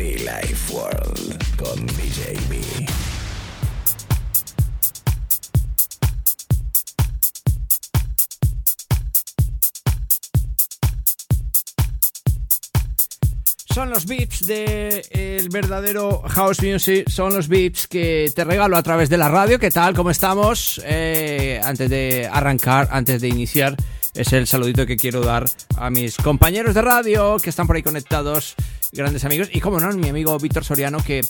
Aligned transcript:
Life 0.00 0.72
World 0.72 1.56
con 1.56 1.86
DJB. 1.86 2.88
Son 13.74 13.90
los 13.90 14.06
beats 14.06 14.46
de 14.46 15.04
el 15.10 15.50
verdadero 15.50 16.22
house 16.28 16.62
music, 16.62 17.08
son 17.10 17.34
los 17.34 17.48
beats 17.48 17.86
que 17.86 18.32
te 18.34 18.44
regalo 18.44 18.78
a 18.78 18.82
través 18.82 19.10
de 19.10 19.18
la 19.18 19.28
radio. 19.28 19.58
¿Qué 19.58 19.70
tal? 19.70 19.94
¿Cómo 19.94 20.10
estamos? 20.10 20.80
Eh, 20.84 21.60
antes 21.62 21.90
de 21.90 22.26
arrancar, 22.32 22.88
antes 22.90 23.20
de 23.20 23.28
iniciar, 23.28 23.76
es 24.14 24.32
el 24.32 24.46
saludito 24.46 24.86
que 24.86 24.96
quiero 24.96 25.20
dar 25.20 25.44
a 25.76 25.90
mis 25.90 26.16
compañeros 26.16 26.74
de 26.74 26.82
radio 26.82 27.36
que 27.36 27.50
están 27.50 27.66
por 27.66 27.76
ahí 27.76 27.82
conectados, 27.82 28.56
grandes 28.92 29.24
amigos. 29.24 29.48
Y 29.52 29.60
como 29.60 29.80
no, 29.80 29.92
mi 29.92 30.08
amigo 30.08 30.38
Víctor 30.38 30.64
Soriano, 30.64 30.98
que, 31.02 31.20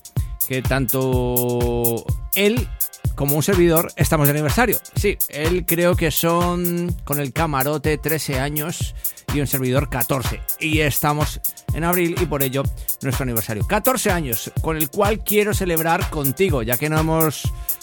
que 0.47 0.63
tanto 0.63 2.05
él 2.35 2.69
como 3.15 3.37
un 3.37 3.43
servidor 3.43 3.93
estamos 3.97 4.27
de 4.27 4.33
aniversario. 4.33 4.79
Sí, 4.95 5.19
él 5.29 5.67
creo 5.67 5.95
que 5.95 6.11
son 6.11 6.97
con 7.05 7.21
el 7.21 7.33
camarote 7.33 7.99
13 7.99 8.41
años 8.41 8.95
y 9.35 9.41
un 9.41 9.47
servidor 9.47 9.91
14. 9.91 10.41
Y 10.59 10.81
estamos 10.81 11.41
en 11.75 11.85
abril 11.85 12.17
y 12.21 12.27
por 12.27 12.43
ello 12.43 12.63
nuestro 13.03 13.25
aniversario. 13.25 13.67
14 13.67 14.11
años, 14.11 14.51
con 14.63 14.77
el 14.77 14.89
cual 14.89 15.23
quiero 15.23 15.55
celebrar 15.55 16.09
contigo, 16.11 16.63
ya 16.63 16.77
que 16.77 16.89
no 16.89 16.99
hemos 16.99 17.43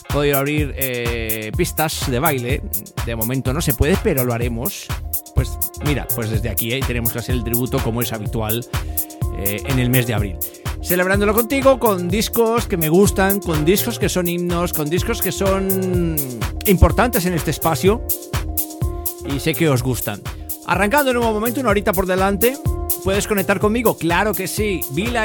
podido 0.10 0.38
abrir 0.40 0.74
eh, 0.76 1.52
pistas 1.56 2.10
de 2.10 2.20
baile. 2.20 2.62
De 3.06 3.16
momento 3.16 3.54
no 3.54 3.62
se 3.62 3.74
puede, 3.74 3.98
pero 4.04 4.24
lo 4.24 4.34
haremos. 4.34 4.88
Pues 5.36 5.58
mira, 5.86 6.08
pues 6.16 6.32
desde 6.32 6.50
aquí 6.50 6.74
eh, 6.74 6.80
tenemos 6.86 7.12
que 7.12 7.20
hacer 7.20 7.36
el 7.36 7.44
tributo 7.44 7.80
como 7.80 8.02
es 8.02 8.12
habitual 8.12 8.66
eh, 9.38 9.62
en 9.66 9.80
el 9.80 9.90
mes 9.90 10.08
de 10.08 10.14
abril 10.14 10.38
celebrándolo 10.88 11.34
contigo 11.34 11.80
con 11.80 12.08
discos 12.08 12.68
que 12.68 12.78
me 12.78 12.88
gustan, 12.88 13.40
con 13.40 13.66
discos 13.66 14.00
que 14.00 14.08
son 14.08 14.28
himnos, 14.28 14.72
con 14.72 14.90
discos 14.90 15.22
que 15.22 15.34
son 15.34 16.16
importantes 16.66 17.26
en 17.26 17.34
este 17.34 17.52
espacio 17.52 18.02
y 19.26 19.40
sé 19.40 19.54
que 19.54 19.70
os 19.70 19.84
gustan. 19.84 20.22
Arrancando 20.66 21.12
en 21.12 21.18
un 21.18 21.24
momento, 21.24 21.60
una 21.60 21.72
horita 21.72 21.94
por 21.94 22.06
delante, 22.06 22.58
¿puedes 23.04 23.28
conectar 23.28 23.60
conmigo? 23.60 23.98
Claro 23.98 24.34
que 24.34 24.48
sí. 24.48 24.82
gmail.com 24.92 25.18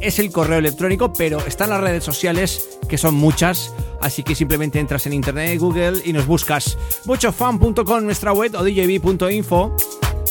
es 0.00 0.18
el 0.18 0.32
correo 0.32 0.58
electrónico, 0.58 1.12
pero 1.12 1.38
están 1.46 1.70
las 1.70 1.80
redes 1.80 2.04
sociales, 2.04 2.78
que 2.88 2.98
son 2.98 3.14
muchas, 3.14 3.72
así 4.00 4.22
que 4.22 4.34
simplemente 4.34 4.80
entras 4.80 5.06
en 5.06 5.12
internet, 5.12 5.58
Google 5.58 6.00
y 6.04 6.12
nos 6.12 6.26
buscas 6.26 6.78
muchofan.com 7.04 8.04
nuestra 8.04 8.32
web 8.32 8.54
o 8.54 8.64
djb.info 8.64 9.76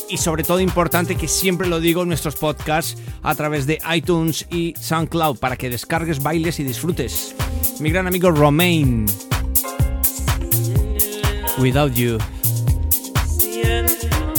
y 0.09 0.17
sobre 0.17 0.43
todo 0.43 0.59
importante 0.59 1.15
que 1.15 1.27
siempre 1.27 1.67
lo 1.67 1.79
digo 1.79 2.03
en 2.03 2.09
nuestros 2.09 2.35
podcasts 2.35 2.97
a 3.23 3.35
través 3.35 3.65
de 3.65 3.79
iTunes 3.93 4.45
y 4.49 4.73
SoundCloud 4.79 5.39
para 5.39 5.57
que 5.57 5.69
descargues, 5.69 6.21
bailes 6.21 6.59
y 6.59 6.63
disfrutes. 6.63 7.35
Mi 7.79 7.89
gran 7.89 8.07
amigo 8.07 8.31
Romain. 8.31 9.05
Without 11.57 11.93
You. 11.93 12.17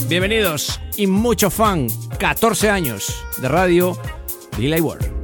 Bienvenidos 0.09 0.81
y 0.97 1.07
mucho 1.07 1.51
fan. 1.51 1.89
14 2.19 2.71
años 2.71 3.25
de 3.39 3.49
radio 3.49 3.99
Delay 4.57 4.81
World. 4.81 5.16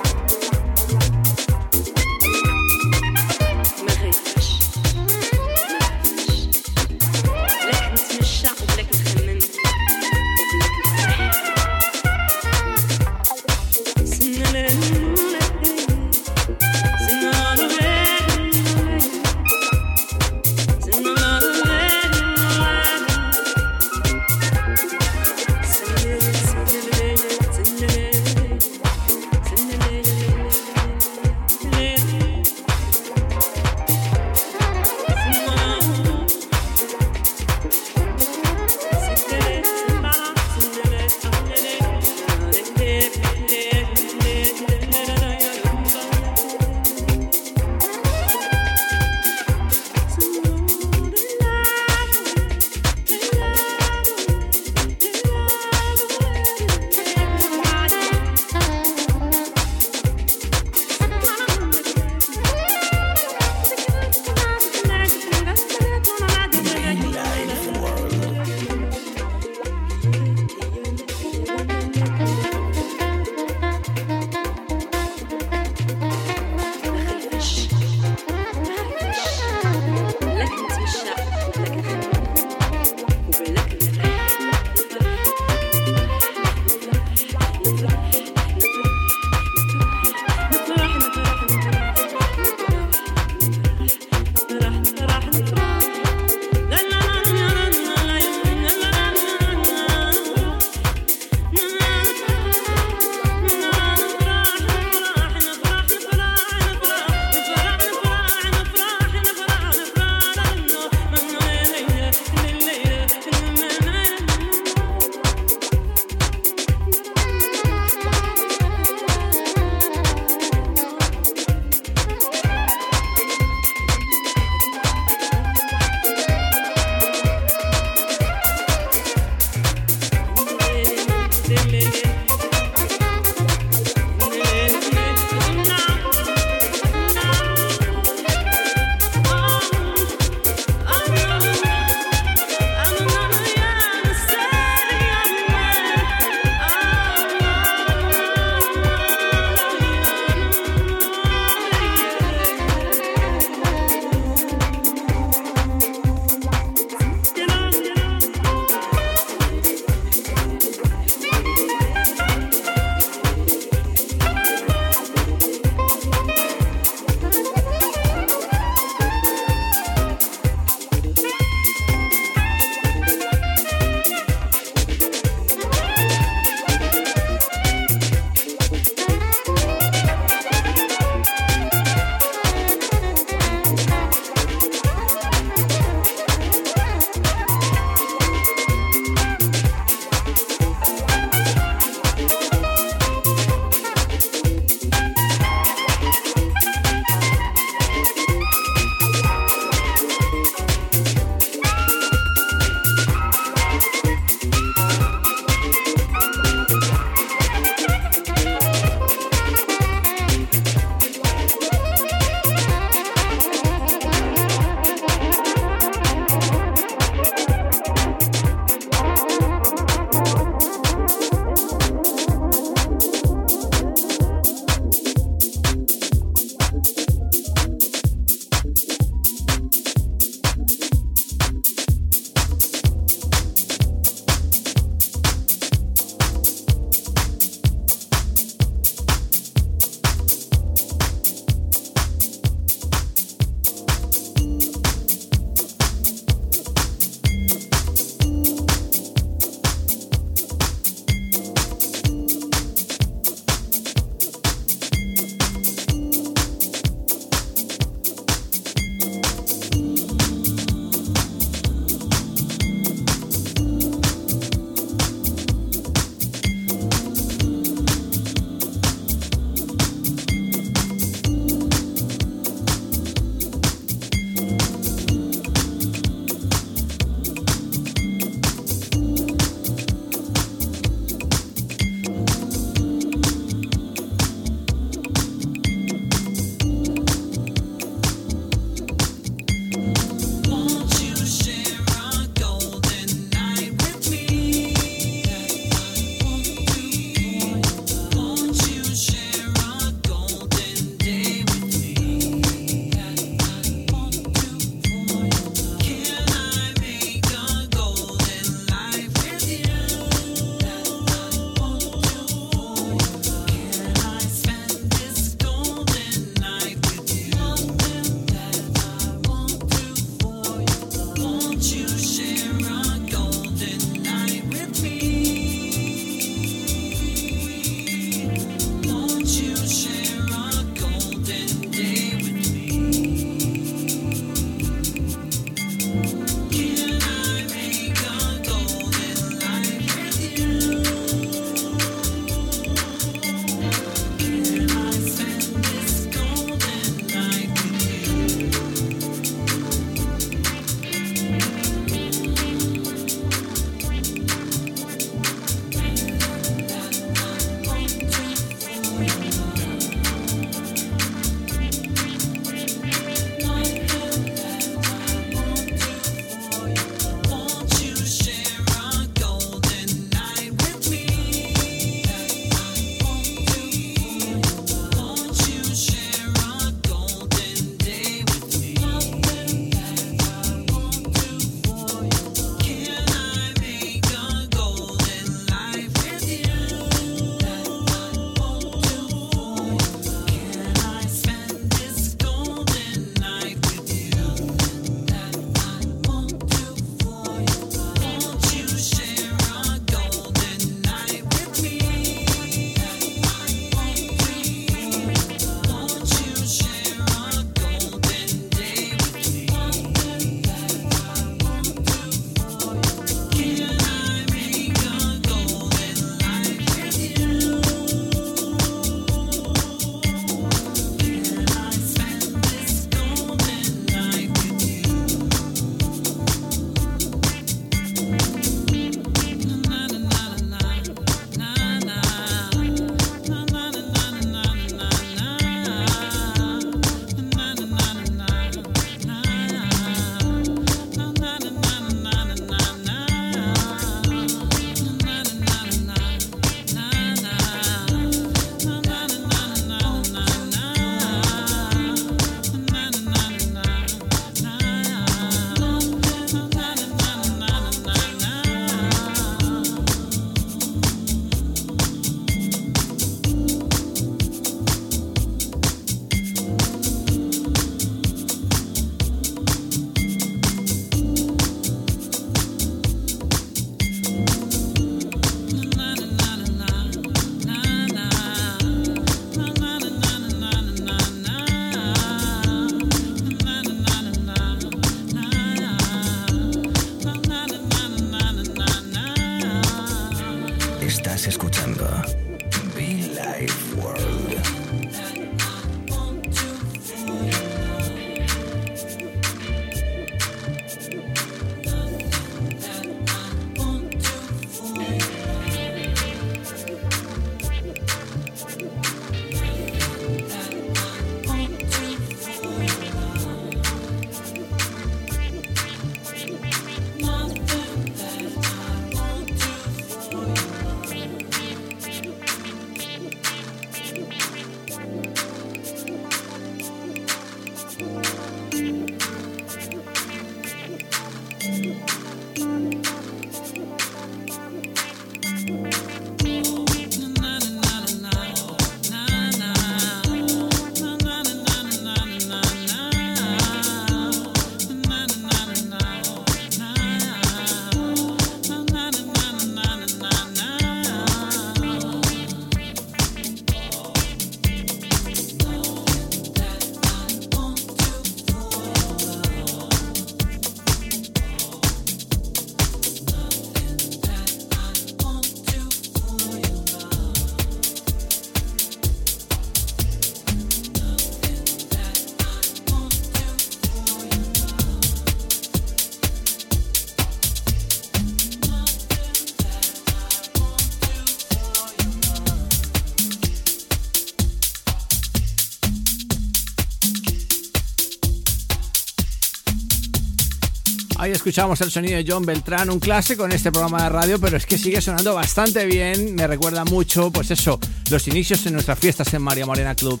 Ahí 591.04 591.12
escuchamos 591.12 591.60
el 591.60 591.70
sonido 591.70 591.98
de 591.98 592.04
John 592.08 592.24
Beltrán, 592.24 592.70
un 592.70 592.80
clásico 592.80 593.26
en 593.26 593.32
este 593.32 593.52
programa 593.52 593.82
de 593.82 593.88
radio, 593.90 594.18
pero 594.18 594.38
es 594.38 594.46
que 594.46 594.56
sigue 594.56 594.80
sonando 594.80 595.14
bastante 595.14 595.66
bien. 595.66 596.14
Me 596.14 596.26
recuerda 596.26 596.64
mucho, 596.64 597.10
pues 597.10 597.30
eso, 597.30 597.60
los 597.90 598.08
inicios 598.08 598.46
en 598.46 598.54
nuestras 598.54 598.78
fiestas 598.78 599.12
en 599.12 599.20
María 599.20 599.44
Morena 599.44 599.74
Club. 599.74 600.00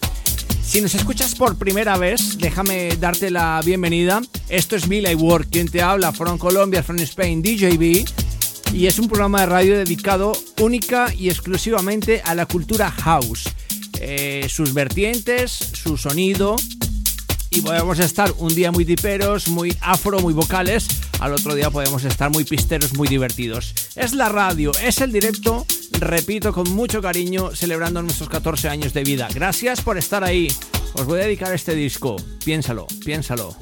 Si 0.62 0.80
nos 0.80 0.94
escuchas 0.94 1.34
por 1.34 1.58
primera 1.58 1.98
vez, 1.98 2.38
déjame 2.38 2.96
darte 2.96 3.30
la 3.30 3.60
bienvenida. 3.62 4.22
Esto 4.48 4.76
es 4.76 4.88
Villa 4.88 5.14
Work, 5.14 5.50
quien 5.50 5.68
te 5.68 5.82
habla, 5.82 6.10
from 6.10 6.38
Colombia, 6.38 6.82
from 6.82 6.98
Spain, 7.00 7.42
DJB. 7.42 8.72
Y 8.72 8.86
es 8.86 8.98
un 8.98 9.06
programa 9.06 9.40
de 9.40 9.46
radio 9.46 9.76
dedicado 9.76 10.32
única 10.62 11.12
y 11.12 11.28
exclusivamente 11.28 12.22
a 12.24 12.34
la 12.34 12.46
cultura 12.46 12.90
house. 12.90 13.44
Eh, 14.00 14.46
sus 14.48 14.72
vertientes, 14.72 15.52
su 15.52 15.98
sonido, 15.98 16.56
y 17.54 17.60
podemos 17.60 17.98
estar 18.00 18.32
un 18.38 18.54
día 18.54 18.72
muy 18.72 18.84
diperos, 18.84 19.48
muy 19.48 19.76
afro, 19.80 20.18
muy 20.20 20.34
vocales, 20.34 20.86
al 21.20 21.32
otro 21.32 21.54
día 21.54 21.70
podemos 21.70 22.04
estar 22.04 22.30
muy 22.30 22.44
pisteros, 22.44 22.94
muy 22.94 23.06
divertidos. 23.06 23.74
Es 23.94 24.12
la 24.12 24.28
radio, 24.28 24.72
es 24.82 25.00
el 25.00 25.12
directo, 25.12 25.64
repito 25.92 26.52
con 26.52 26.70
mucho 26.70 27.00
cariño, 27.00 27.54
celebrando 27.54 28.02
nuestros 28.02 28.28
14 28.28 28.68
años 28.68 28.92
de 28.92 29.04
vida. 29.04 29.28
Gracias 29.32 29.82
por 29.82 29.98
estar 29.98 30.24
ahí. 30.24 30.48
Os 30.94 31.06
voy 31.06 31.20
a 31.20 31.24
dedicar 31.24 31.54
este 31.54 31.74
disco. 31.74 32.16
Piénsalo, 32.44 32.86
piénsalo. 33.04 33.56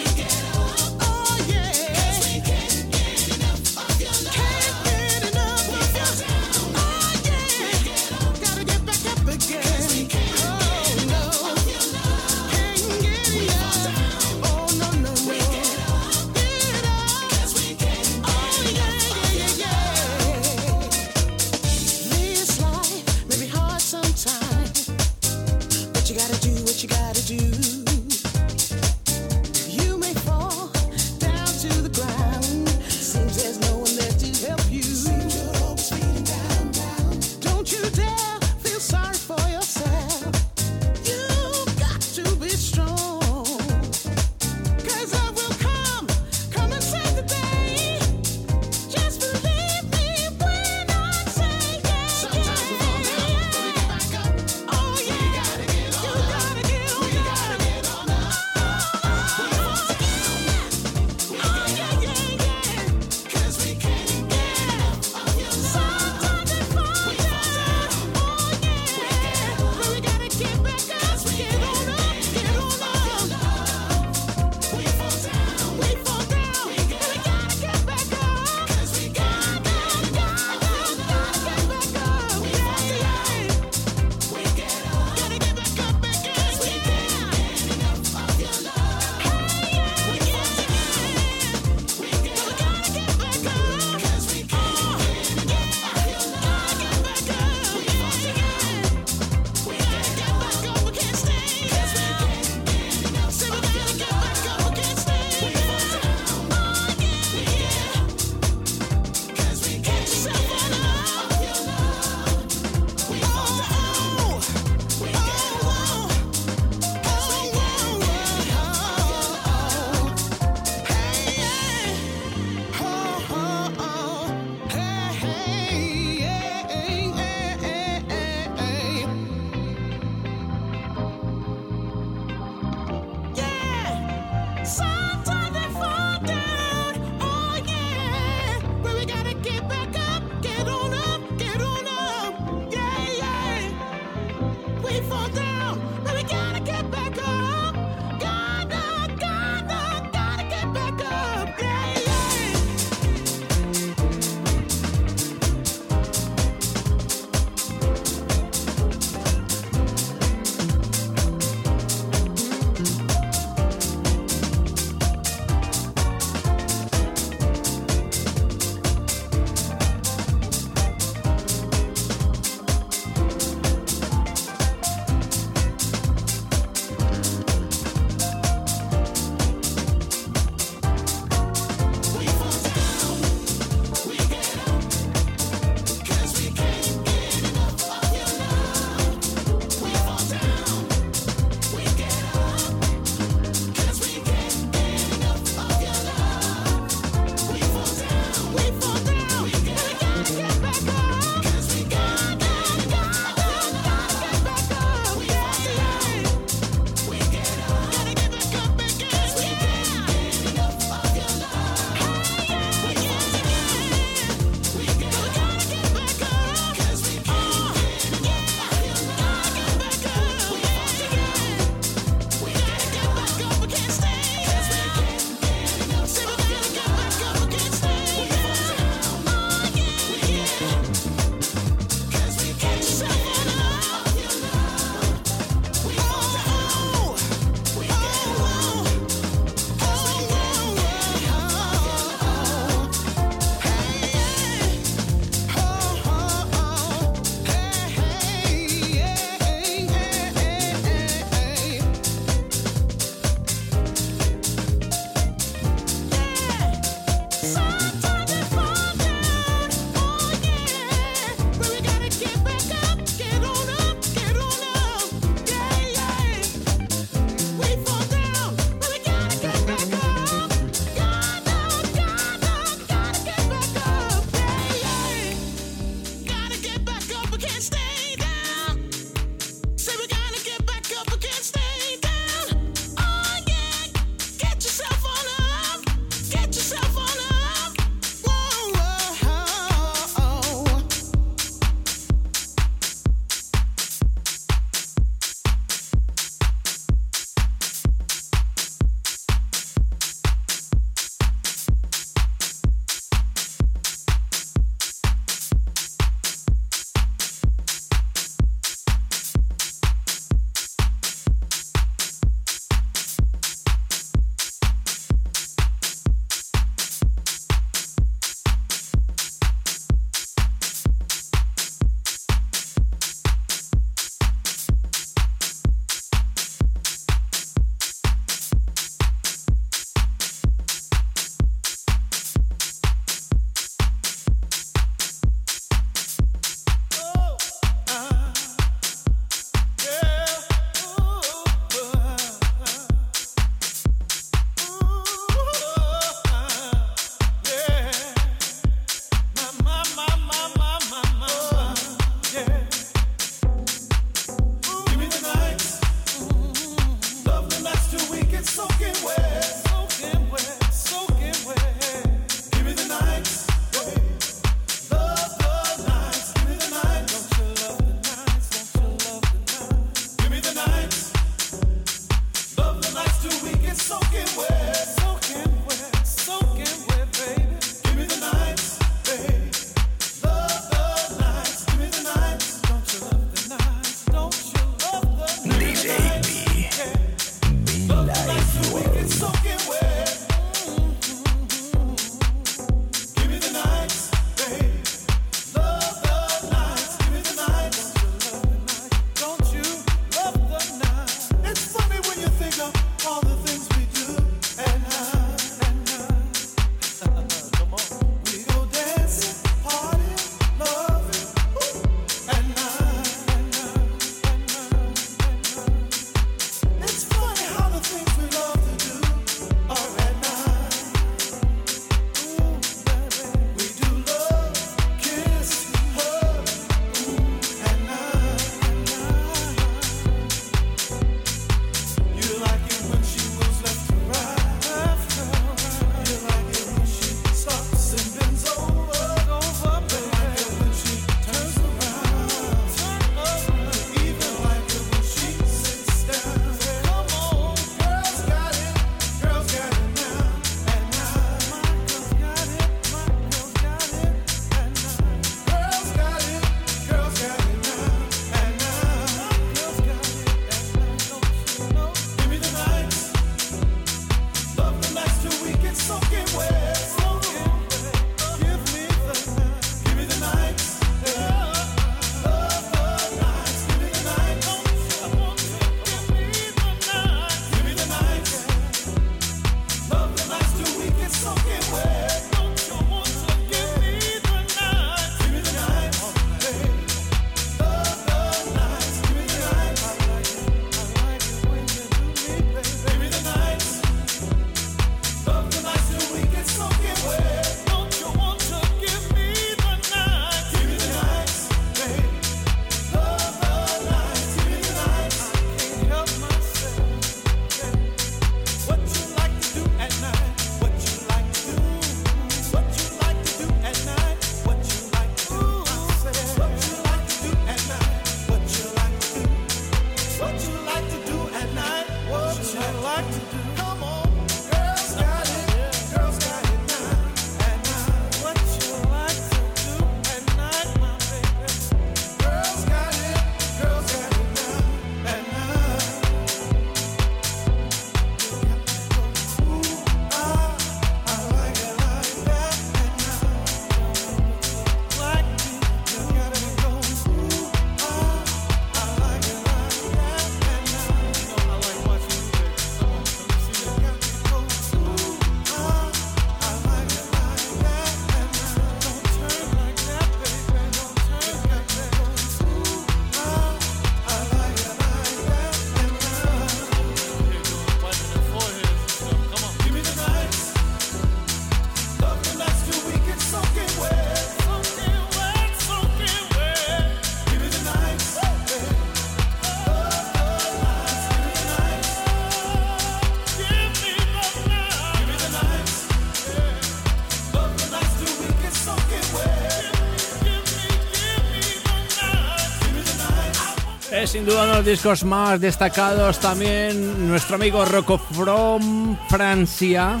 Los 594.58 594.66
discos 594.66 595.04
más 595.04 595.40
destacados 595.40 596.18
también 596.18 597.06
nuestro 597.06 597.36
amigo 597.36 597.64
Rocco 597.64 597.96
from 597.96 598.96
Francia. 599.08 600.00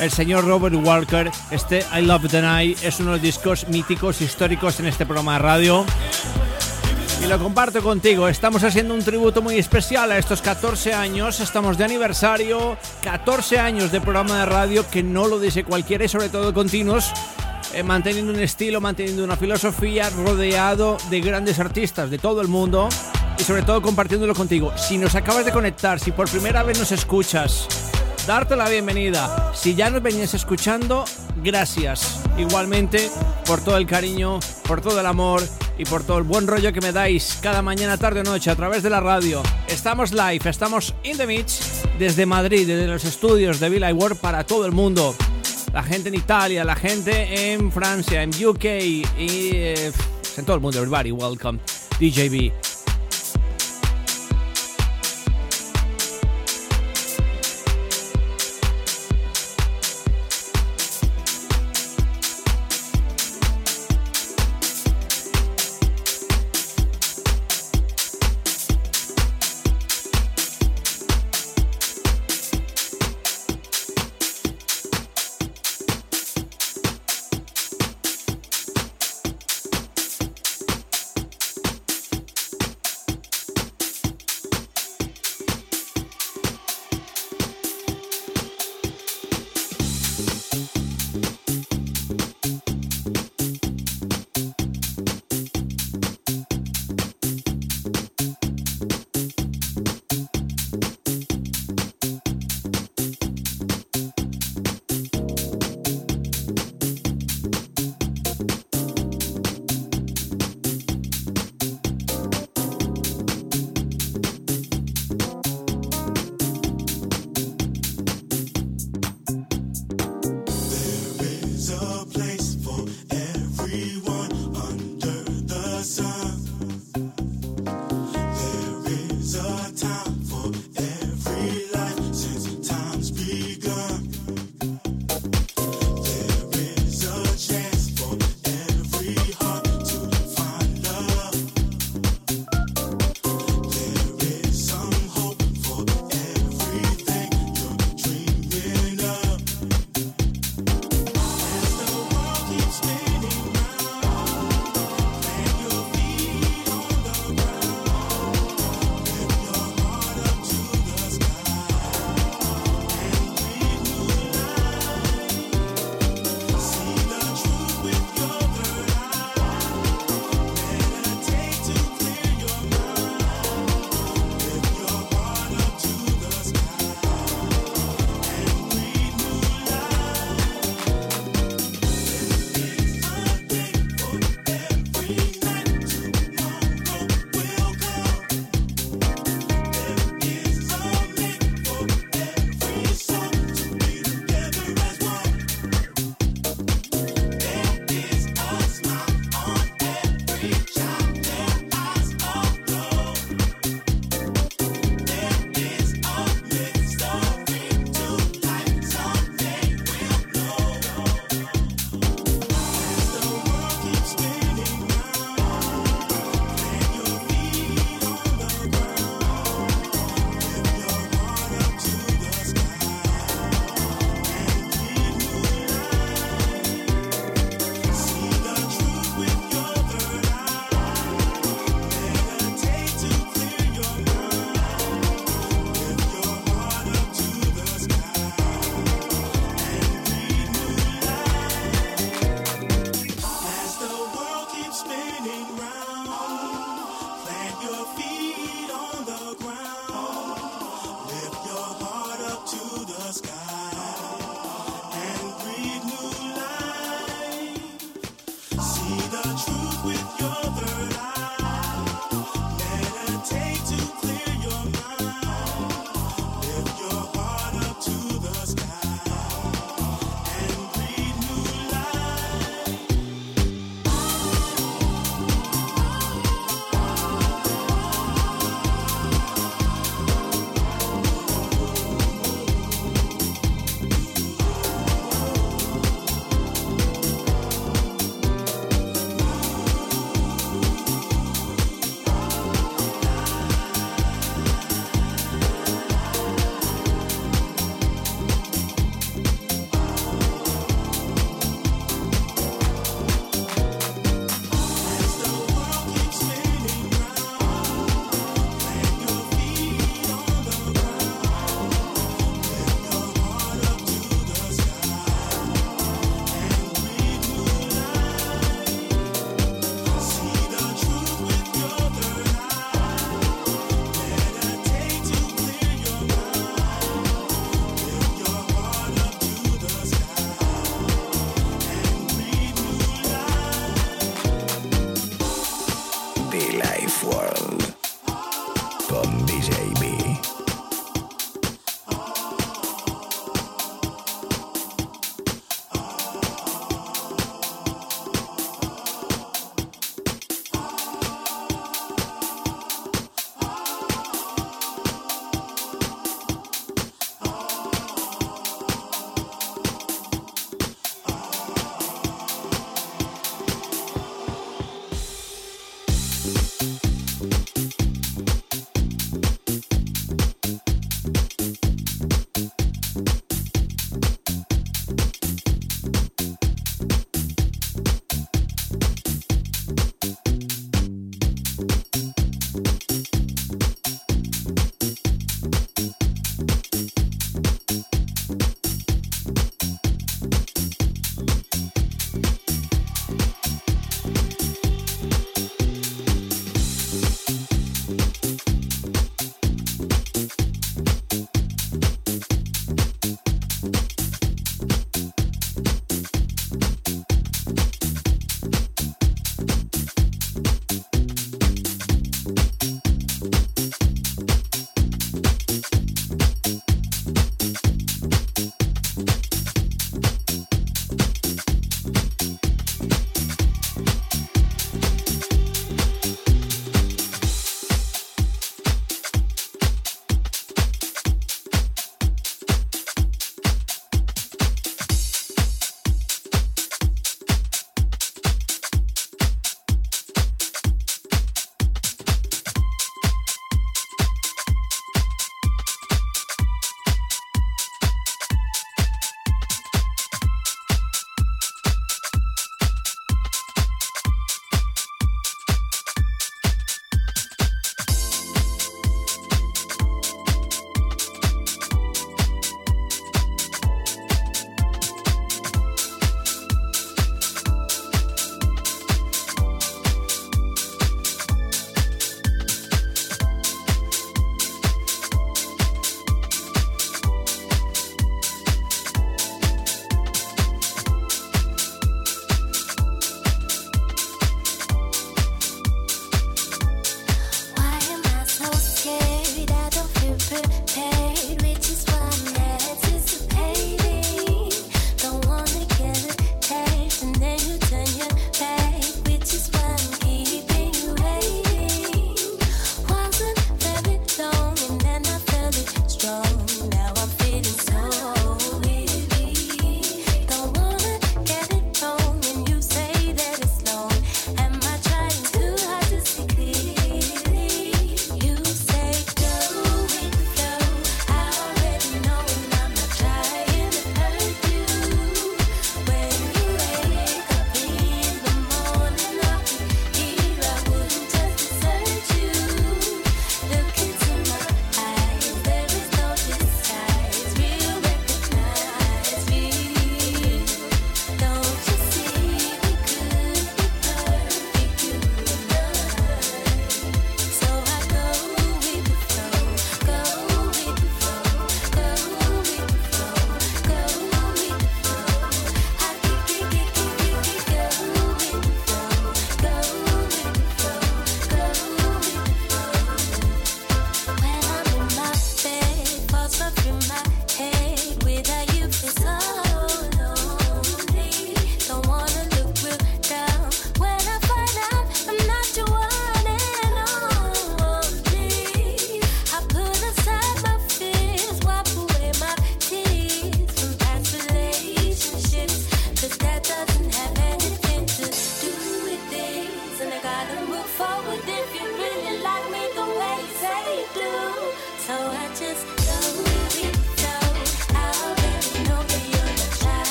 El 0.00 0.10
señor 0.10 0.44
Robert 0.44 0.74
Walker, 0.74 1.30
este 1.52 1.84
I 1.96 2.02
Love 2.02 2.28
the 2.28 2.42
Night 2.42 2.78
es 2.82 2.98
uno 2.98 3.10
de 3.10 3.16
los 3.18 3.22
discos 3.22 3.68
míticos 3.68 4.20
históricos 4.20 4.80
en 4.80 4.86
este 4.86 5.06
programa 5.06 5.34
de 5.34 5.38
radio. 5.38 5.84
Y 7.22 7.26
lo 7.26 7.38
comparto 7.38 7.82
contigo, 7.82 8.26
estamos 8.26 8.64
haciendo 8.64 8.94
un 8.94 9.04
tributo 9.04 9.42
muy 9.42 9.58
especial 9.58 10.10
a 10.10 10.18
estos 10.18 10.42
14 10.42 10.94
años, 10.94 11.38
estamos 11.38 11.78
de 11.78 11.84
aniversario, 11.84 12.76
14 13.02 13.60
años 13.60 13.92
de 13.92 14.00
programa 14.00 14.40
de 14.40 14.46
radio 14.46 14.84
que 14.90 15.04
no 15.04 15.28
lo 15.28 15.38
dice 15.38 15.62
cualquiera 15.62 16.04
y 16.04 16.08
sobre 16.08 16.30
todo 16.30 16.52
continuos 16.52 17.12
eh, 17.74 17.84
manteniendo 17.84 18.32
un 18.32 18.40
estilo, 18.40 18.80
manteniendo 18.80 19.22
una 19.22 19.36
filosofía, 19.36 20.10
rodeado 20.10 20.96
de 21.10 21.20
grandes 21.20 21.60
artistas 21.60 22.10
de 22.10 22.18
todo 22.18 22.40
el 22.40 22.48
mundo 22.48 22.88
y 23.38 23.42
sobre 23.42 23.62
todo 23.62 23.82
compartiéndolo 23.82 24.34
contigo. 24.34 24.72
Si 24.76 24.98
nos 24.98 25.14
acabas 25.14 25.44
de 25.44 25.52
conectar, 25.52 26.00
si 26.00 26.12
por 26.12 26.28
primera 26.28 26.62
vez 26.62 26.78
nos 26.78 26.92
escuchas, 26.92 27.68
darte 28.26 28.56
la 28.56 28.68
bienvenida. 28.68 29.52
Si 29.54 29.74
ya 29.74 29.90
nos 29.90 30.02
venías 30.02 30.34
escuchando, 30.34 31.04
gracias. 31.42 32.20
Igualmente 32.38 33.10
por 33.46 33.62
todo 33.62 33.76
el 33.76 33.86
cariño, 33.86 34.40
por 34.66 34.80
todo 34.80 35.00
el 35.00 35.06
amor 35.06 35.42
y 35.78 35.84
por 35.84 36.02
todo 36.02 36.18
el 36.18 36.24
buen 36.24 36.46
rollo 36.46 36.72
que 36.72 36.80
me 36.80 36.92
dais 36.92 37.38
cada 37.42 37.62
mañana, 37.62 37.96
tarde 37.98 38.20
o 38.20 38.24
noche 38.24 38.50
a 38.50 38.56
través 38.56 38.82
de 38.82 38.90
la 38.90 39.00
radio. 39.00 39.42
Estamos 39.68 40.12
live, 40.12 40.48
estamos 40.48 40.94
in 41.04 41.16
the 41.16 41.26
mix 41.26 41.82
desde 41.98 42.26
Madrid, 42.26 42.66
desde 42.66 42.86
los 42.86 43.04
estudios 43.04 43.60
de 43.60 43.68
Villa 43.68 43.92
World 43.92 44.18
para 44.18 44.44
todo 44.44 44.66
el 44.66 44.72
mundo 44.72 45.14
la 45.76 45.82
gente 45.82 46.08
en 46.08 46.14
Italia, 46.14 46.64
la 46.64 46.74
gente 46.74 47.52
en 47.52 47.70
Francia, 47.70 48.22
en 48.22 48.30
UK 48.30 48.64
y 48.64 49.04
eh, 49.18 49.92
en 50.38 50.44
todo 50.46 50.56
el 50.56 50.62
mundo. 50.62 50.78
Everybody, 50.78 51.12
welcome. 51.12 51.58
DJB. 52.00 52.65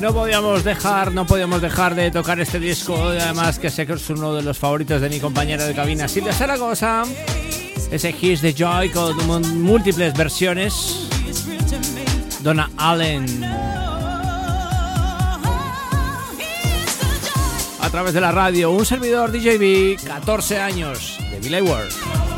No 0.00 0.14
podíamos 0.14 0.64
dejar, 0.64 1.12
no 1.12 1.26
podíamos 1.26 1.60
dejar 1.60 1.94
de 1.94 2.10
tocar 2.10 2.40
este 2.40 2.58
disco, 2.58 2.96
además 2.96 3.58
que 3.58 3.68
sé 3.68 3.86
que 3.86 3.92
es 3.92 4.08
uno 4.08 4.34
de 4.34 4.42
los 4.42 4.56
favoritos 4.56 5.02
de 5.02 5.10
mi 5.10 5.20
compañera 5.20 5.64
de 5.66 5.74
cabina 5.74 6.08
Silvia 6.08 6.32
Zaragoza. 6.32 7.02
Ese 7.90 8.12
Kiss 8.14 8.40
de 8.40 8.54
Joy 8.54 8.88
con 8.88 9.62
múltiples 9.62 10.14
versiones. 10.14 11.06
Donna 12.42 12.70
Allen. 12.78 13.69
a 17.90 17.92
través 17.92 18.14
de 18.14 18.20
la 18.20 18.30
radio, 18.30 18.70
un 18.70 18.86
servidor 18.86 19.32
DJB, 19.32 20.00
14 20.06 20.60
años 20.60 21.18
de 21.28 21.40
Billy 21.40 21.60
World. 21.60 22.29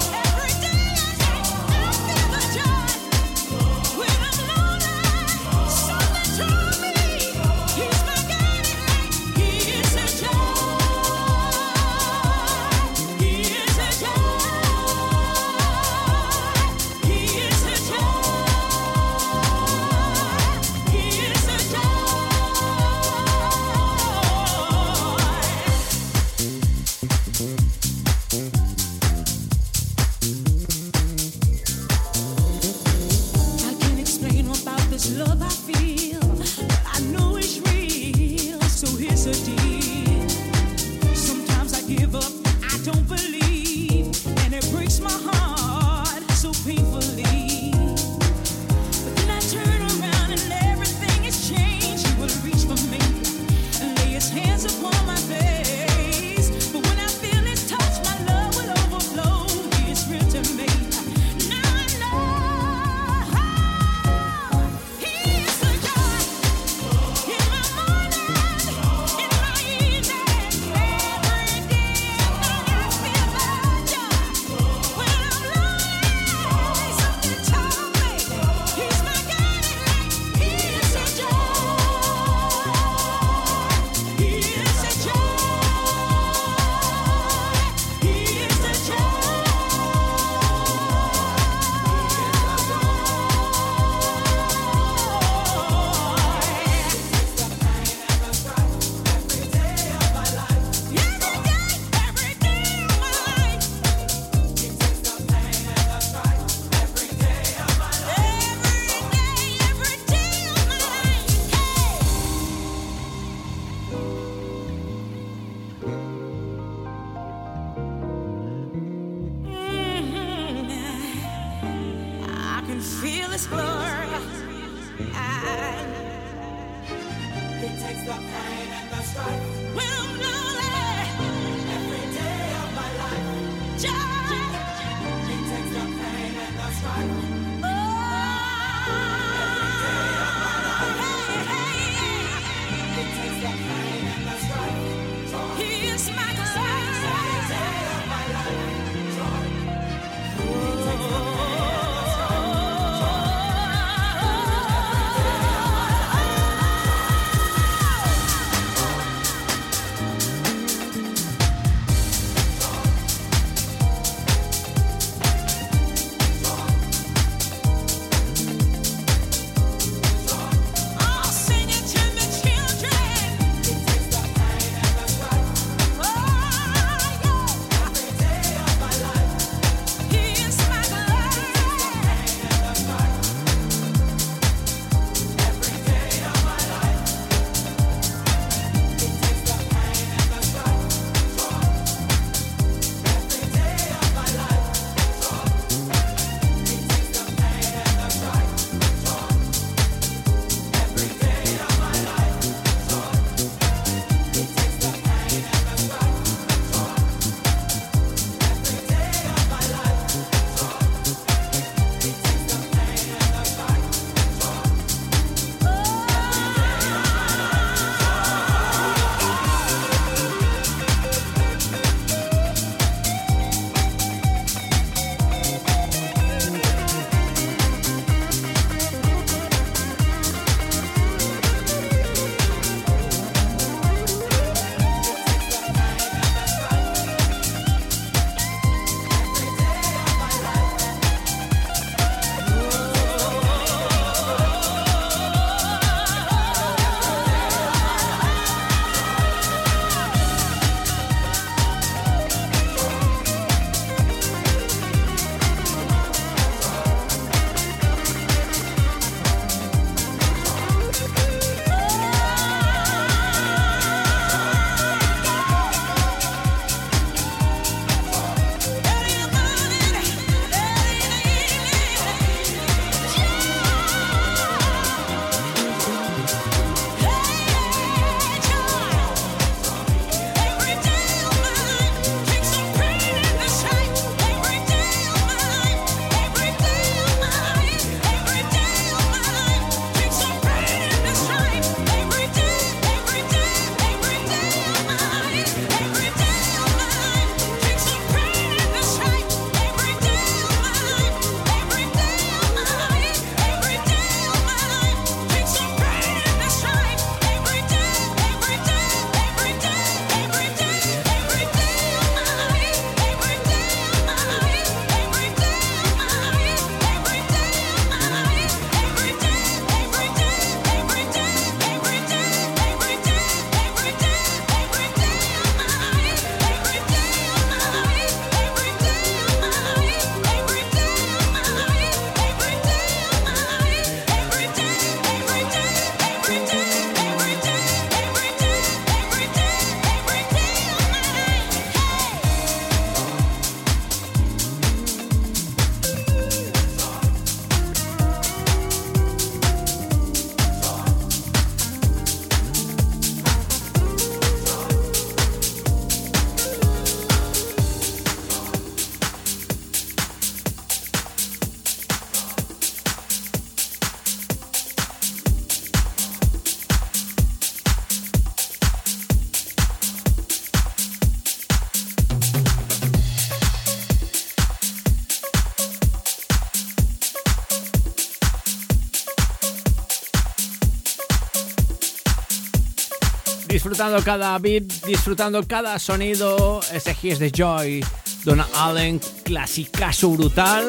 Disfrutando 383.62 384.02
cada 384.02 384.36
beat, 384.40 384.64
disfrutando 384.86 385.46
cada 385.46 385.78
sonido. 385.78 386.60
Ese 386.72 386.96
es 387.04 387.20
de 387.20 387.30
Joy, 387.30 387.84
Donna 388.24 388.44
Allen, 388.56 389.00
clasicazo 389.22 390.10
brutal. 390.10 390.66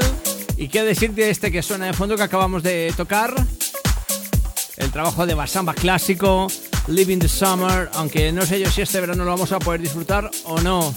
¿Y 0.58 0.68
qué 0.68 0.84
decirte 0.84 1.22
de 1.22 1.32
este 1.32 1.52
que 1.52 1.64
suena 1.64 1.88
de 1.88 1.94
fondo 1.94 2.16
que 2.16 2.22
acabamos 2.22 2.62
de 2.62 2.94
tocar? 2.96 3.34
El 4.78 4.91
trabajo 4.91 5.26
de 5.26 5.34
Basamba 5.34 5.74
clásico, 5.74 6.46
Living 6.86 7.18
the 7.18 7.28
Summer, 7.28 7.89
aunque 7.96 8.32
no 8.32 8.46
sé 8.46 8.60
yo 8.60 8.70
si 8.70 8.84
este 8.84 9.02
verano 9.02 9.26
lo 9.26 9.32
vamos 9.32 9.52
a 9.54 9.58
poder 9.58 9.82
disfrutar 9.82 10.30
o 10.44 10.62
no. 10.62 10.94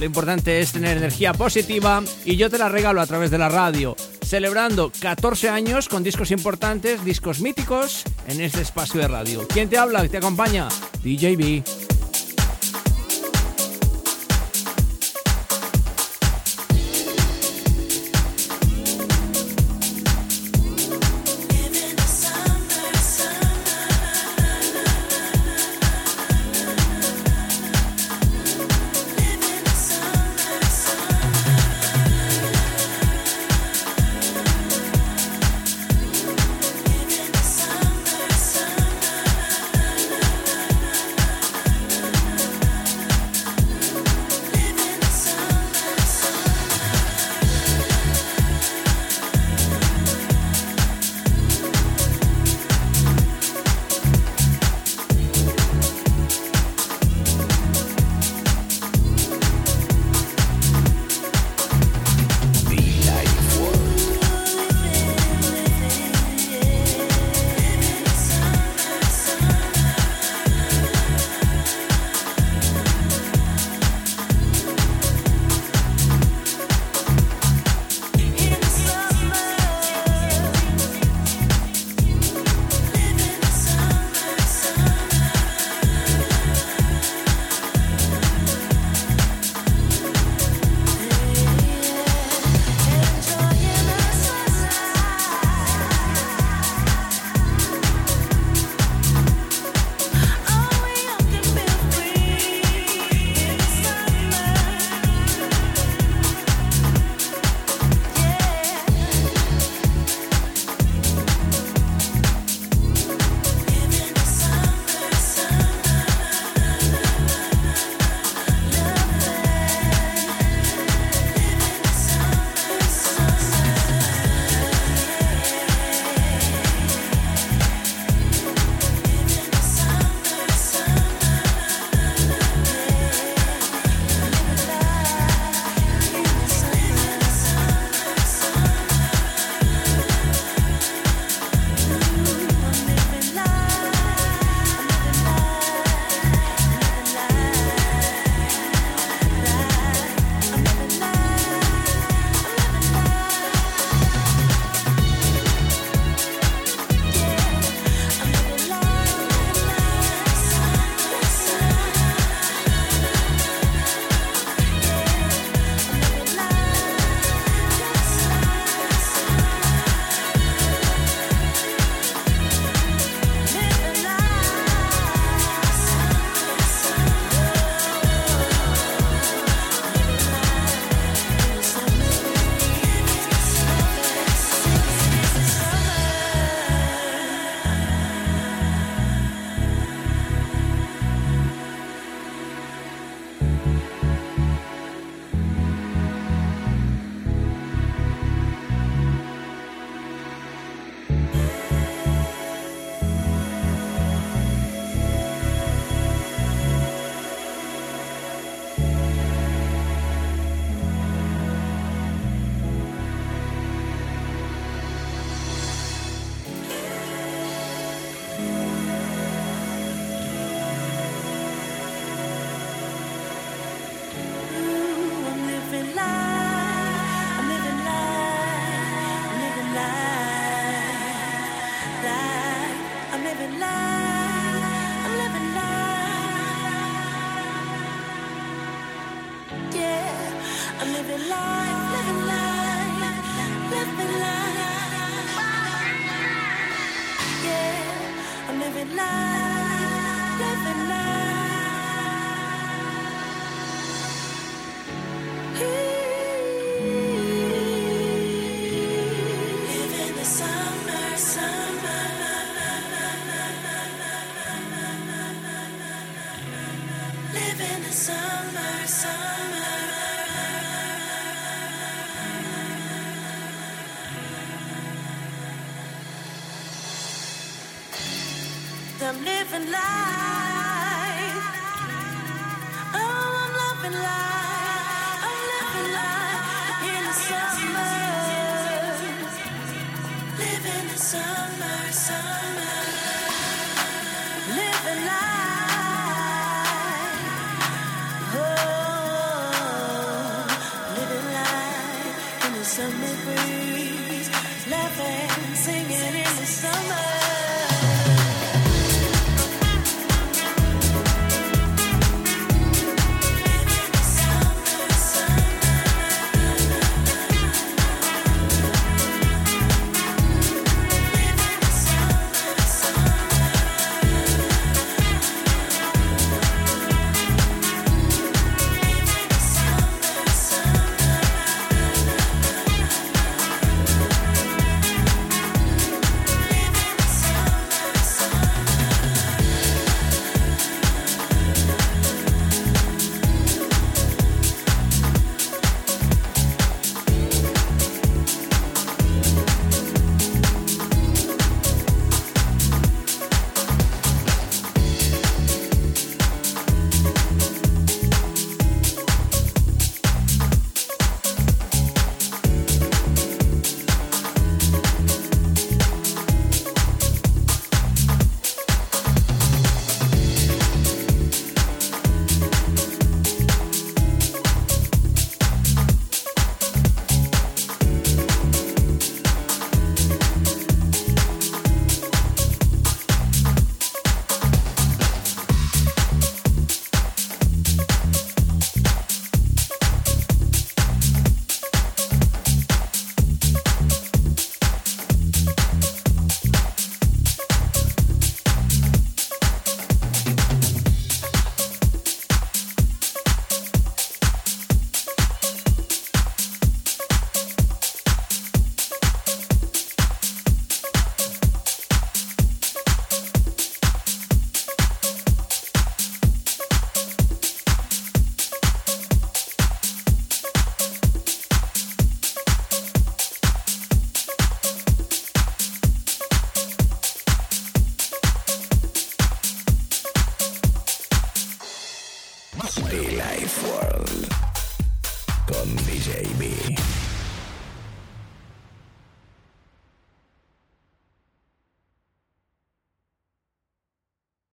Lo 0.00 0.04
importante 0.04 0.58
es 0.58 0.72
tener 0.72 0.96
energía 0.96 1.32
positiva 1.32 2.02
y 2.24 2.34
yo 2.34 2.50
te 2.50 2.58
la 2.58 2.68
regalo 2.68 3.00
a 3.00 3.06
través 3.06 3.30
de 3.30 3.38
la 3.38 3.48
radio, 3.48 3.94
celebrando 4.20 4.90
14 4.98 5.48
años 5.48 5.88
con 5.88 6.02
discos 6.02 6.32
importantes, 6.32 7.04
discos 7.04 7.40
míticos 7.40 8.02
en 8.26 8.40
este 8.40 8.62
espacio 8.62 9.00
de 9.00 9.06
radio. 9.06 9.46
¿Quién 9.46 9.70
te 9.70 9.78
habla? 9.78 10.08
¿Te 10.08 10.16
acompaña? 10.16 10.66
DJB. 11.02 11.79